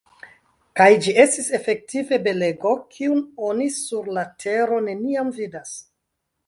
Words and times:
Kaj 0.79 0.87
ĝi 1.07 1.13
estis 1.23 1.49
efektive 1.57 2.19
belego, 2.29 2.73
kiun 2.97 3.23
oni 3.51 3.69
sur 3.79 4.13
la 4.19 4.27
tero 4.47 4.83
neniam 4.89 5.33
vidas. 5.41 5.81